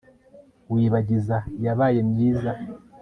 wibagiza 0.73 1.37
iyabaye 1.59 1.99
myiza 2.09 2.51